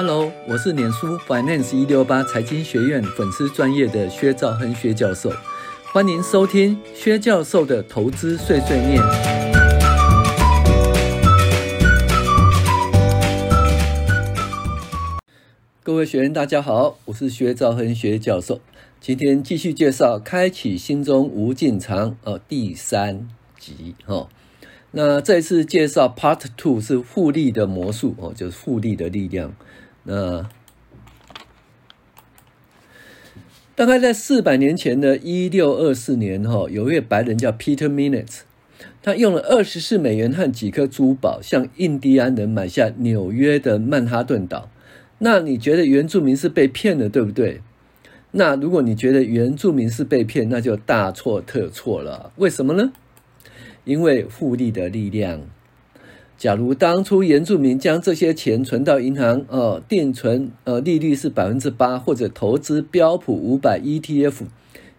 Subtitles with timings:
[0.00, 5.32] Hello，我是脸书 Finance 一六八财经学院粉丝专业的薛兆亨薛教授，
[5.92, 9.02] 欢迎收听薛教授的投资碎碎念。
[15.82, 18.60] 各位学员大家好，我是薛兆亨薛教授，
[19.00, 23.28] 今天继续介绍《开启心中无尽藏》呃第三
[23.58, 24.28] 集哈。
[24.92, 29.52] 那这次介绍 Part Two 是复利的魔术哦，就是复利的力量。
[30.10, 30.48] 那
[33.74, 38.38] 大概在四百年前的一六二四年，哈，有一位白人叫 Peter Minets，
[39.02, 44.70] 他用了二十四美元和几颗珠宝，向印第安人买下纽约的曼哈顿岛。
[45.18, 47.60] 那你觉得原住民是被骗了，对不对？
[48.30, 52.32] 那如果你觉得原住民是被骗，那就大错特错了。
[52.36, 52.92] 为什么呢？
[53.84, 55.42] 因为复利的力量。
[56.38, 64.44] 假如当初原住民将这些钱存到银行，呃，定存，呃，利率是百分之八，或者投资标普五百 ETF，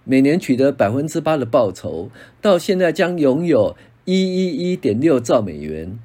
[0.04, 2.10] 每年取得百分之八的报酬，
[2.42, 5.98] 到现在将拥有一一一点六兆美元，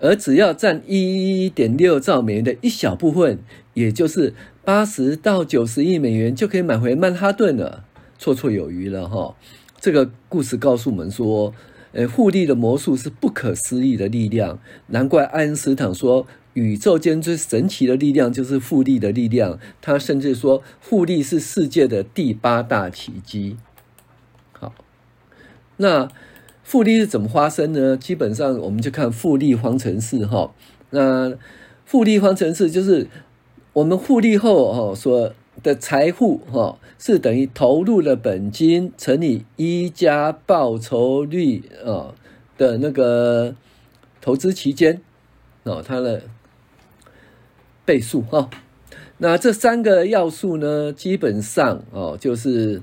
[0.00, 3.38] 而只要占一一一点六兆美元的一小部分，
[3.72, 4.34] 也就是
[4.66, 7.84] 八十到九十亿美元，就可以买回曼哈顿了，
[8.20, 9.34] 绰绰有余了哈。
[9.80, 11.54] 这个故事告诉我们说。
[11.94, 19.58] 呃，复利的魔术是不可思议的力量，难怪爱因斯坦说宇宙间最神奇的力量就是复利的力量。
[19.80, 23.56] 他甚至说复利是世界的第八大奇迹。
[24.52, 24.74] 好，
[25.76, 26.10] 那
[26.64, 27.96] 复利是怎么发生呢？
[27.96, 30.52] 基本上我们就看复利方程式哈。
[30.90, 31.32] 那
[31.84, 33.06] 复利方程式就是
[33.72, 35.32] 我们复利后哈说。
[35.64, 42.14] 的财富哈是等于投入的本金乘以一加报酬率啊
[42.58, 43.56] 的那个
[44.20, 45.00] 投资期间
[45.62, 46.24] 哦，它的
[47.86, 48.50] 倍数哈。
[49.16, 52.82] 那这三个要素呢，基本上哦就是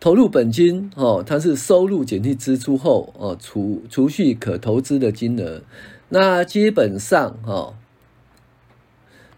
[0.00, 5.60] 投入本金哦，它是收入减去支出后哦储储蓄可投资的金额。
[6.08, 7.74] 那基本上哈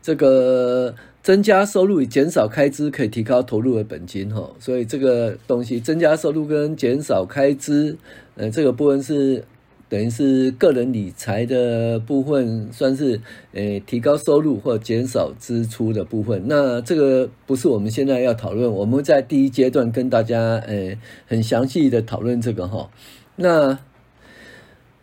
[0.01, 0.95] 这个。
[1.23, 7.97] 增加收入与减少开支可以提高投入的本金，哈，所以这个东西增加收入跟减少开支，
[8.35, 9.45] 呃，这个部分是
[9.89, 13.21] 等于是个人理财的部分，算是
[13.53, 16.43] 呃提高收入或减少支出的部分。
[16.47, 20.97] 那这个不是我们现在要讨论，我们在第一阶段跟大家呃
[21.27, 22.91] 很详细的讨论这个哈，
[23.37, 23.79] 那。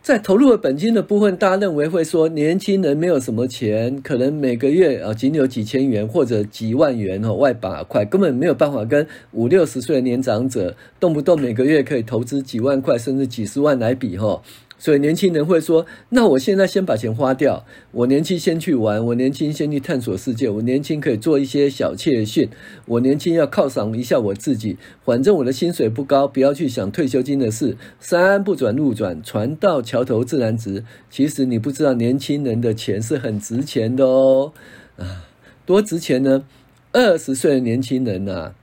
[0.02, 14.42] 在投入的本金的部分，大家认为会说年轻人没有什么钱，可能每个月啊仅有几千元或者几万元哦外八块，根本没有办法跟五六十岁的年长者动不动每个月可以投资几万块甚至几十万来比哈。
[14.80, 22.50] 所以年轻人会说：“那我现在先把钱花掉，我年轻先去玩，我年轻先去探索世界，我年轻可以做一些小确幸，
[22.86, 24.78] 我年轻要犒赏一下我自己。
[25.04, 27.76] 反正我的薪水不高，不要去想退休金的事。
[28.00, 30.86] 山不转路转，船到桥头自然直。
[31.10, 34.54] 其实你不知道，年轻人的钱是很值钱的哦，
[34.96, 35.26] 啊，
[35.66, 36.46] 多值钱呢？
[36.94, 38.54] 二十岁的年轻人呐，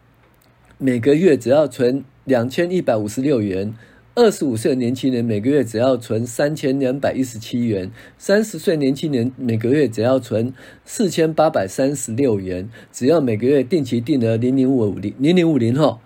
[0.79, 3.75] 每个月只要存两千一百五十六元。”
[4.19, 10.55] 二十五岁的年轻人每个月只要存三千两百一十七元，三十岁年轻人每个月只要存
[10.87, 12.71] 四千八百三十六元。
[12.91, 15.99] 只要每个月定期定额零零五零零零五零哈，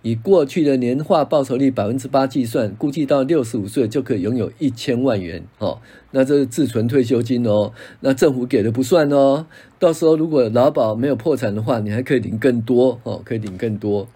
[0.00, 5.82] 以过去的年化报酬率百分之八计算，估计到六十五岁就可以拥有一千万元哦。
[6.12, 9.44] 那这是自存退休金哦，那政府给的不算哦。
[9.78, 14.08] 到时候如果劳保没有破产的话，你还可以领更多哦，可以领更多。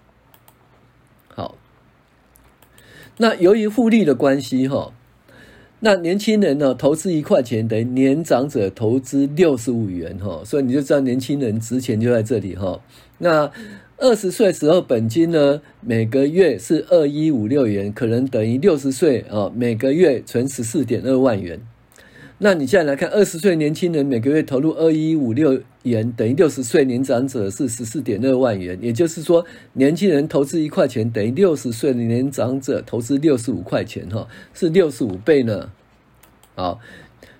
[3.22, 4.92] 那由于复利的关系，哈，
[5.78, 12.80] 那年轻人呢投资一块钱等于年长者投资六十五元，哈，所以你就知道年轻人值钱就在这里，哈。
[13.18, 13.48] 那
[13.98, 21.60] 二十岁时候本金呢每个月是二一五六元，可能等于六十岁啊每个月存十四点二万元。
[22.38, 28.78] 那你现在来看，二十岁年轻人每个月投入二一五六元，等于六十岁年长者是十四点二万元。
[28.80, 29.44] 也就是说，
[29.74, 35.70] 年轻人投资一块钱，等于六十岁的年长者投资六十五块钱，哈，是六十五倍呢。
[36.54, 36.80] 好。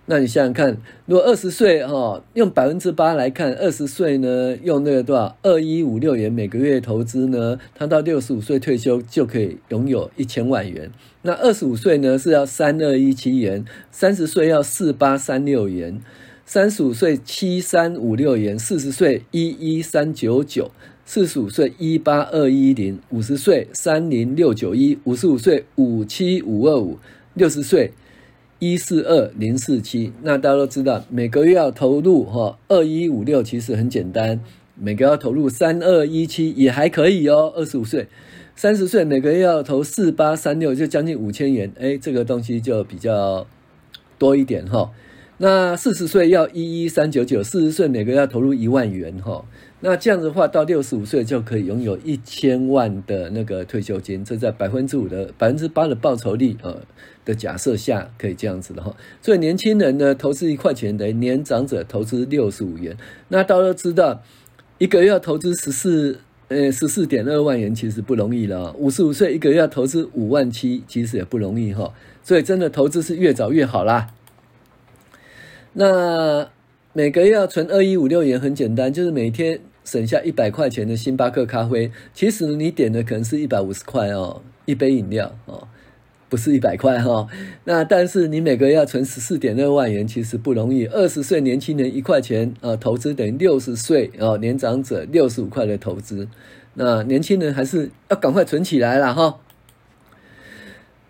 [0.04, 10.90] 那你想想看，如果二十岁哈，用百分之八来看，二十岁呢，用那个多少二一五六元每个月投资呢，他到六十五岁退休就可以拥有一千万元。
[11.22, 16.00] 那二十五岁呢是要三二一七元，三十岁要四八三六元，
[16.44, 20.70] 三十五岁七三五六元，四十岁一一三九九，
[21.04, 26.98] 四十五岁一八二一零，五十岁三零六九一，五十五岁五七五二五，
[27.34, 27.92] 六十岁。
[28.58, 30.12] 一四二零四七。
[30.22, 34.38] 那大家都知道，每个月要投入哈二一五六，其实很简单，
[34.76, 37.52] 每个月要投入三二一七也还可以哦。
[37.56, 38.06] 二十五岁、
[38.54, 41.72] 三十岁，每个月要投四八三六，就将近五千元。
[41.76, 43.44] 哎，这个东西就比较
[44.16, 44.92] 多一点哈。
[45.42, 49.44] 那四十岁要一一三九九，四十岁每个月要投入一万元哈。
[49.80, 56.80] 那这样子的话，到六十五岁就可以拥有一千万的那个退休金，这在百分之五的百分之八的报酬率呃
[57.24, 58.94] 的假设下，可以这样子的哈。
[59.20, 62.96] 所以年轻人呢，投资一块钱等于年长者投资六十五元。
[63.26, 64.22] 那大家都知道，
[64.78, 68.72] 一个月要投资十四呃十四点二万元，其实不容易了。
[68.78, 71.92] 五十五岁一个月要投资五万七，其实也不容易哈。
[72.22, 74.14] 所以真的投资是越早越好啦。
[75.74, 76.48] 那
[76.92, 85.66] 每个月要存二一五六元很简单，就是每天省下一百块钱的星巴克咖啡，其实你点的可能是一百五十块哦，一杯饮料哦，
[86.28, 87.26] 不是一百块哈。
[87.64, 90.84] 那但是你每个月要存十四点二万元，其实不容易。
[90.86, 96.28] 二十岁年轻人一块钱啊，投资等于六十岁哦年长者六十五块的投资。
[96.74, 99.38] 那年轻人还是要赶快存起来了哈。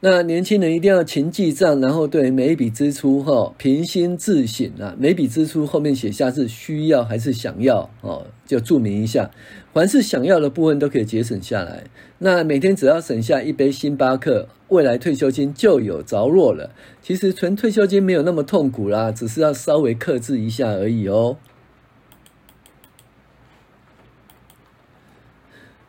[0.04, 9.30] 那年轻人一定要勤记账，然后对每一笔支出哈平心自省啊，每笔支出后面写下是需要还是想要哦，就注明一下。
[9.72, 11.84] 凡是想要的部分都可以节省下来。
[12.18, 16.72] 那每天只要省下一杯星巴克，未来退休金就有着落了。
[17.00, 21.36] 其实存退休金没有那么痛苦啦，只是要稍微克制一下而已哦。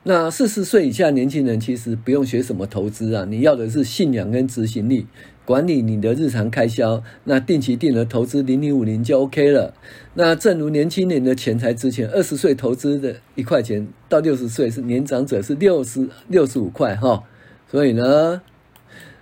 [0.06, 5.08] 那四十岁以下年轻人其实不用学什么投资啊，你要的是信仰跟执行力，
[5.46, 9.74] 管理你的日常开销，那定期定额投资零零五零就 OK 了。
[10.16, 17.24] 那正如年轻人的钱财值钱，二十岁投资的一块钱到六十岁是年长者是六十六十五块哈，
[17.72, 18.42] 所以呢，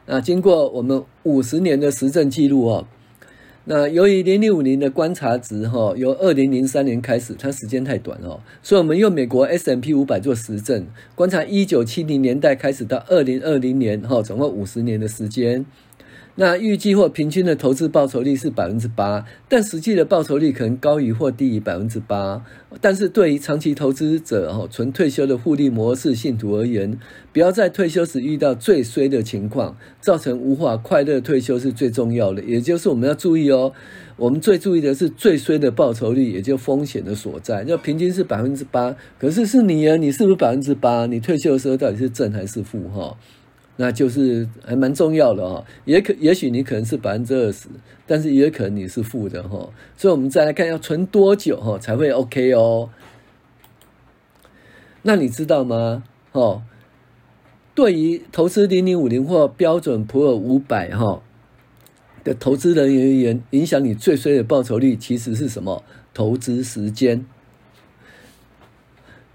[0.08, 2.88] 那经过我们五十年的实证记录哦。
[3.74, 10.86] 那由于零零五零的观察值哈，由二零零三年开始，它时间太短哦，所以我们用美国 S M P 五百做实证，
[11.16, 15.66] 观察一九七零年代开始到二零二零年哈，总共五十年的时间。
[16.42, 22.44] 那预计或平均的投资报酬率是百分之八，但实际的报酬率可能高于或低于百分之八。
[22.82, 26.98] 但是对于长期投资者哈，纯退休的复利模式信徒而言，
[27.32, 32.42] 不要在退休时遇到最衰的情况，造成无法快乐退休是最重要的。
[32.42, 33.72] 也就是我们要注意哦，
[34.18, 37.64] 我们最注意的是最衰的报酬率，也就风险的所在。
[37.64, 41.06] 就平均是百分之八，可是是你啊，你是不是百分之八？
[41.06, 43.16] 你退休的时候到底是正还是负哈？
[43.78, 47.68] 那就是还蛮重要的哦，也可也许你可能是百分之二十，
[48.06, 52.90] 但是也可能你是负的哈，所以我们再来看要存多久哈才会 OK 哦。
[55.04, 56.04] 那你知道吗？
[56.34, 56.62] 哦，
[57.74, 61.24] 对于投资零零五零或标准普尔五百哈
[62.24, 65.84] 的投资人而言，影响你最衰的报酬率其实是什么？
[66.14, 67.26] 投资时间。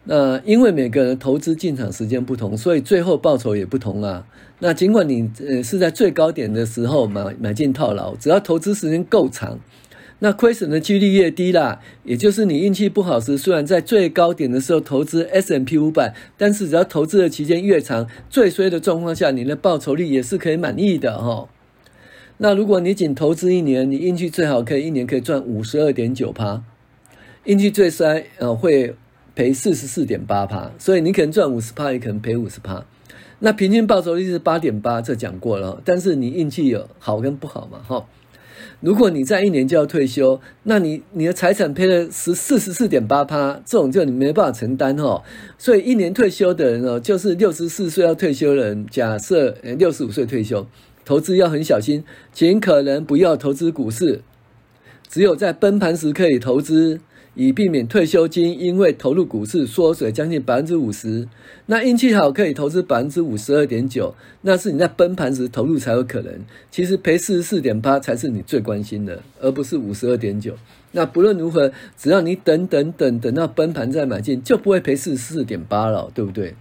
[0.09, 4.25] 那因为每个人投资进场时间不同，所以最后报酬也不同啊。
[4.61, 9.59] 那尽管你呃是在最高点的时候买买进套牢，只要投资时间够长，
[10.21, 11.81] 那亏损的几率越低啦。
[12.05, 21.49] 也就是你运气不好时，虽然在最高点的时候投资 S&P 500，但是只要投资的期间越长，最衰的状况下，你的报酬率也是可以满意的哈。
[22.39, 26.63] 那如果你仅投资一年，你运气最好可以一年可以赚五十二点九趴，
[27.43, 28.95] 运气最衰呃会。
[29.37, 32.85] 赔四十四点八趴，所以你可能赚五十趴，也可能赔五十趴。
[33.39, 35.83] 那平均报酬率是八点八，这讲过了。
[35.85, 37.79] 但是你运气有好跟不好嘛？
[37.87, 38.07] 哈，
[38.81, 45.23] 如果你在一年就要退休，那你你的财产赔了十四十四点八趴，这种就你没办法承担哈。
[45.59, 50.67] 所以一年退休的人哦，就是六十四岁要退休的人，假设六十五岁退休，
[51.05, 52.03] 投资要很小心，
[52.33, 54.23] 尽可能不要投资股市，
[55.11, 57.01] 只有在崩盘时可以投资。
[57.37, 61.29] 以避免退休金因为投入股市缩水将近百分之五十，
[61.67, 66.33] 那运气好可以投资百分之五十二点九，那是你在崩盘时投入才有可能。
[66.71, 70.57] 其实赔四十四点八才是你最关心的，而不是五十二点九。
[70.93, 76.55] 那不论如何，只要你等等等等到崩盘再买进，就不会赔四十四点八了，对不对？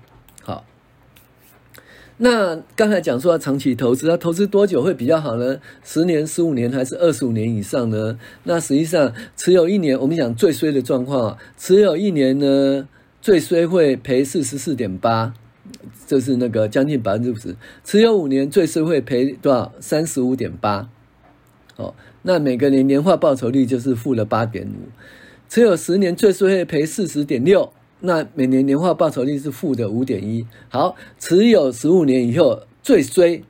[2.18, 5.60] 那刚才讲说要长期投资，要投资多久会比较好呢？
[5.84, 8.18] 十年、十五年还是二十五年以上呢？
[8.44, 12.88] 那实际上持有一年，我们讲最衰的状况，持有一年呢，
[13.22, 15.34] 最衰会赔四十四点八，
[16.08, 17.54] 这是那个将近百分之五十。
[17.84, 19.74] 持有五年最衰会赔多少？
[19.82, 20.90] 三十五点八。
[21.76, 24.88] 哦，那每个年年化报酬率就是负了八点五。
[25.50, 27.74] 持有十年最衰会赔四十点六。
[28.06, 30.46] 那每年年化报酬率是负的五点一。
[30.70, 33.44] 好，持有十五年以后最衰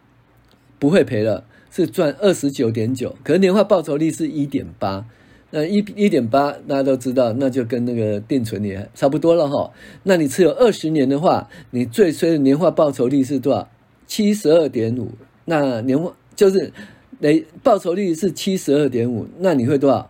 [0.79, 5.05] 不会赔了，是赚二十九点九，可是年化报酬率是一点八。
[5.51, 9.71] 那一一点八，大家都知道，那就跟那个定存也差不多了哈。
[10.03, 13.69] 那你持有二十年的话，你最衰的年化报酬率是多少？
[14.07, 15.11] 七十二点五。
[15.45, 16.73] 那年化就是，
[17.21, 20.09] 诶，报酬率是七十二点五，那你会多少？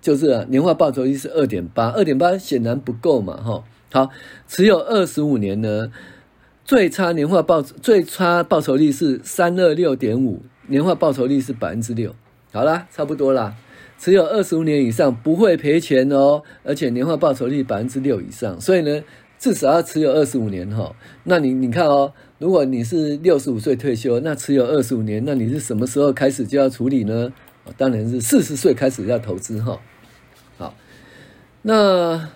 [0.00, 3.62] 就是、啊、年化报酬率是二点八，二点八显然不够嘛哈。
[3.92, 4.08] 好，
[4.48, 5.92] 持有二十五年呢，
[6.64, 12.14] 最差年化报最差报酬率是三二六点五，年化报酬率是百分之六。
[12.52, 13.54] 好啦，差不多啦。
[13.98, 19.04] 持有二十五年以上不会赔钱哦，而且年化报酬率百分之六以上，所以呢，
[19.38, 20.96] 至少要持有二十五年哈。
[21.24, 27.30] 那你你看哦，如果你是六十五岁退休，那持有二十五年，那你是什么时候开始就要处理呢？
[27.76, 29.78] 当然是四十岁开始要投资哈。
[30.56, 30.74] 好，
[31.60, 32.30] 那。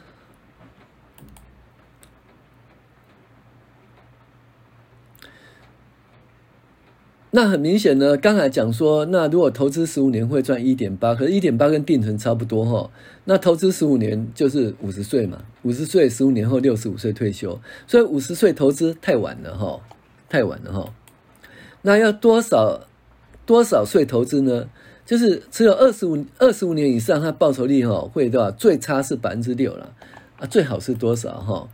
[7.32, 12.90] 那很明显呢，刚才讲说，那如果投资十五年会赚一点八，可是一点八跟定存差不多哈。
[13.24, 19.80] 那投资十五年就是五十岁嘛，五十岁十五年后六十五岁退休，所以五十岁投资太晚了哈，
[20.28, 20.94] 太晚了哈。
[21.82, 22.86] 那要多少
[23.44, 24.68] 多少岁投资呢？
[25.04, 28.50] 就是持有二十五二十五年以上，它报酬率哈会对吧？
[28.50, 29.92] 最差是百分之六了
[30.38, 31.68] 啊，最好是多少哈？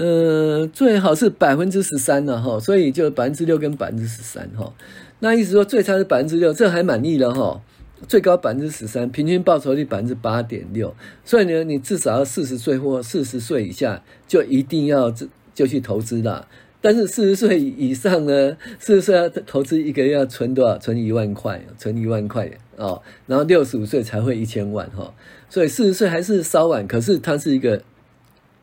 [0.00, 4.72] 呃，最好是百分之十三了哈，所以就百分之六跟百分之十三哈。
[5.18, 7.60] 那意思说最差是百分之六，这还满意了哈。
[8.08, 10.96] 最高百分之十三，平均报酬率百分之八点六。
[11.22, 15.12] 所以呢，你至少要四十岁或四十岁以下就一定要
[15.54, 16.48] 就去投资了。
[16.80, 20.78] 但是四十岁以上呢，四十岁要投资一个月要存多少？
[20.78, 23.02] 存一万块，存一万块哦。
[23.26, 25.12] 然后六十五岁才会一千万哈。
[25.50, 27.82] 所以四十岁还是稍晚，可是它是一个。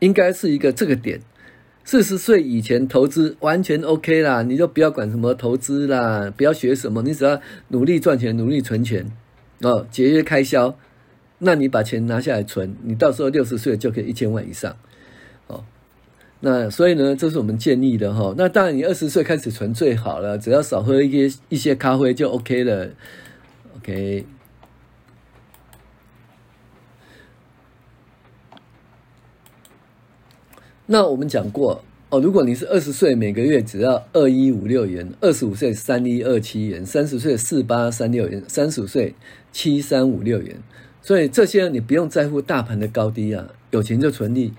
[0.00, 1.20] 应该是一个这个点，
[1.84, 9.10] 四十岁以前投资完全 OK 啦，你就不要管什么投资啦，不要学什么，你只要努力赚钱，努力存钱，
[9.62, 10.78] 哦，节约开销，
[11.38, 14.76] 那你把钱拿下来存，你到时候六十岁就可以一千万以上，
[15.46, 15.64] 哦，
[16.40, 18.34] 那所以呢，这是我们建议的哈。
[18.36, 22.90] 那当然，你二十岁开始存最好了，只要少喝一些一些咖啡就 OK 了
[23.76, 24.24] ，OK。
[30.90, 39.14] 那我们讲过哦，如果你是二十岁，每个月只要二一五六元；二十五岁三一二七元；三十岁四八三六元；三十五岁
[39.52, 40.56] 七三五六元。
[41.02, 44.54] 所以这些你不用在乎大盘的高低啊，有钱就存利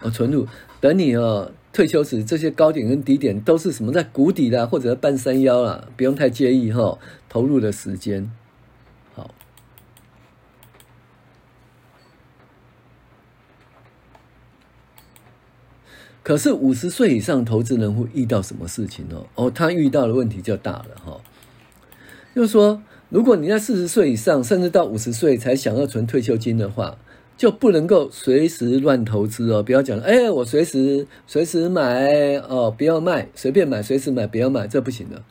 [0.00, 0.46] 哦，存入。
[0.80, 6.96] 等你哦退休时，这些高点跟低点都是什么在谷底啦，或者半山腰啦，不用太介意哈，
[7.28, 8.30] 投入的时间。
[16.22, 19.16] 可是五十岁以上投资人会遇到什么事情呢？
[19.34, 21.20] 哦，他遇到的问题就大了哈。
[22.34, 26.96] 就是说，如果你在四十岁以上，甚至到五十岁才想要存退休金的话，
[27.36, 29.62] 就不能够随时乱投资哦。
[29.62, 35.22] 不要讲，哎，我随时随时买哦，不要卖，随便买，随时买，不要买，这不行的。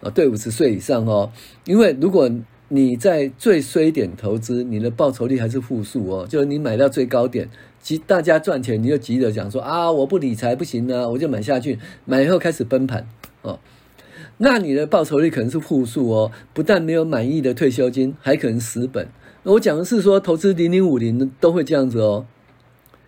[0.00, 1.30] 啊，对五十岁以上哦，
[1.64, 2.28] 因为如果
[2.72, 7.48] 你在最衰点投资，你的报酬率还是负数哦，就是你买到最高点。
[7.82, 13.08] 急，大家赚钱，你就急着讲说啊，我不理财不行啊，我就买下去，买以后开始崩盘
[13.42, 13.58] 哦，
[14.38, 19.08] 那你的报酬率可能是负数哦，不但没有满意的退休金，还可能死本。
[19.42, 22.26] 我讲的是说，投资零零五零都会这样子哦，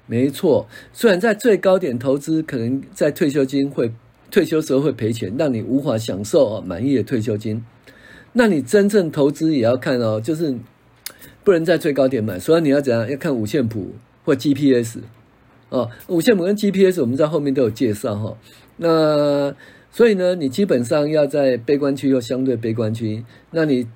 [0.07, 0.66] 没错。
[0.92, 3.92] 虽然在最高点投资，可能在退休金会
[4.28, 7.64] 退休时候会赔钱，让你无法享受满意的退休金。
[8.35, 10.55] 那你真正投资也要看哦，就是
[11.45, 13.11] 不能在最高点买，所以你要怎样？
[13.11, 13.93] 要看五线谱。
[14.25, 15.01] 或 GPS，
[15.69, 18.39] 哦，五线谱跟 GPS 我们在后面都有介绍哈。
[18.77, 19.53] 那
[19.91, 23.89] 所以呢，你基本上要在悲观区或相对悲观区，那你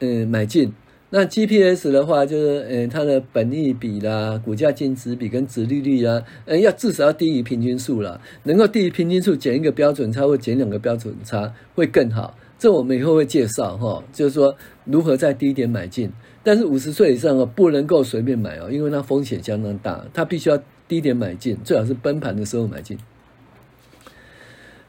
[0.00, 0.70] 嗯买进。
[1.08, 12.36] 那 GPS 的话，就是嗯它的本益比啦、股价净值比跟殖利率啊，嗯要至少要低于平均数啦，能够低于平均数减一个标准差或减两个标准差会更好。
[12.62, 14.54] 这我们以后会介绍哈，就是说
[14.84, 16.12] 如何在低点买进。
[16.44, 22.96] 但是五十岁以上哦，不能够随便买哦，因为它风险相当大，它必须要低点买进，最好是崩盘的时候买进。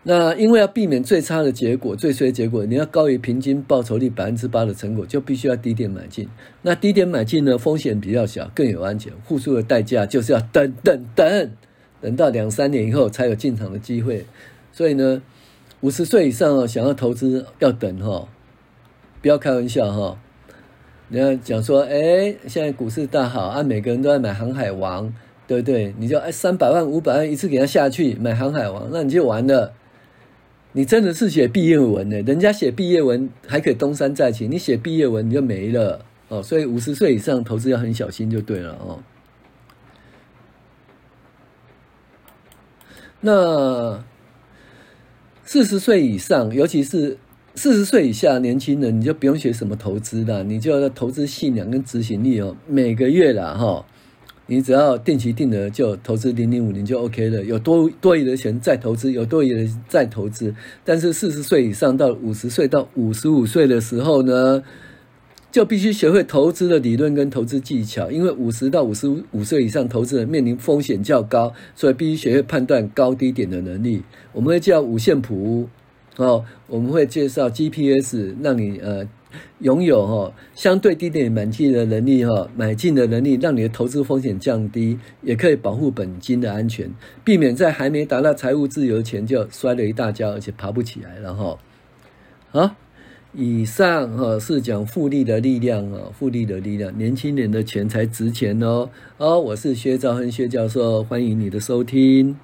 [0.04, 6.30] 那因为要避免最差的结果、最衰的结果，你要高于平均报酬率百分之八的成果，就必须要低点买进。
[6.62, 9.12] 那低点买进呢，风险比较小，更有安全。
[9.24, 11.52] 付出的代价就是要等等等，
[12.00, 14.28] 等到两三年以后才有进场的机会。
[14.72, 15.24] 所以呢，
[15.84, 18.30] 五十岁以上哦，想要投资要等哈，
[19.22, 20.18] 不要开玩笑哈。
[21.10, 25.14] 你要讲说，哎，现在股市大好啊，每个人都在买航海王，
[25.46, 25.94] 对不对？
[25.98, 29.74] 你就哎三百万、五百万一次给他下去买航海王，那你就完了。
[30.72, 32.22] 你真的是写毕业文呢？
[32.22, 36.42] 人家写毕业文还可以东山再起，你写毕业文你就没了哦。
[36.42, 39.04] 所以五十岁以上投资要很小心就对了哦。
[43.20, 44.02] 那
[45.46, 47.18] 四十岁以上，尤其是
[47.56, 52.56] 四十岁以下年轻人，你就不用学什么投资了，你就要投资信仰跟执行力哦。
[52.68, 53.86] 每个月啦哈。
[54.46, 60.54] 你只要定期定额就投资零零五零就 OK 了，有多多余的钱再投资，有多余的再投资。
[60.84, 64.62] 但是四十岁以上到五十岁到五十五岁的时候呢，
[65.54, 74.02] 就必须学会投资的理论跟投资技巧，因为五十到五十五岁以上投资人面临风险较高，所以必须学会判断高低点的能力。
[74.32, 75.70] 我们会叫五线谱
[76.18, 79.08] 哦，我们会介绍 GPS，让你呃。
[79.62, 86.94] 拥有哈相对低点买进的能力哈，买进的能力让你的投资风险降低，也可以保护本金的安全，
[87.24, 91.58] 避免在还没达到财务自由前就摔了一大跤，而且爬不起来了哈。
[92.52, 92.76] 好，
[93.36, 98.88] 以上哈是讲复利的力量啊，复利的力量，年轻人的钱才值钱哦。
[99.18, 102.38] 哦，我是薛兆恒薛教授，欢迎你的收听。